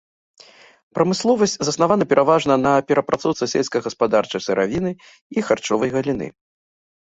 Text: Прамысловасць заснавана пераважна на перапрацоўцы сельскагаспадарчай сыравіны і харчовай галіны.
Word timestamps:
Прамысловасць 0.99 1.51
заснавана 1.67 2.07
пераважна 2.13 2.53
на 2.63 2.71
перапрацоўцы 2.93 3.43
сельскагаспадарчай 3.53 4.41
сыравіны 4.47 4.91
і 5.37 5.47
харчовай 5.51 5.89
галіны. 5.99 6.27